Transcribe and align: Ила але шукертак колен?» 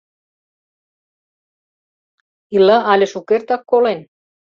Ила 2.55 2.77
але 2.91 3.05
шукертак 3.13 3.61
колен?» 3.69 3.99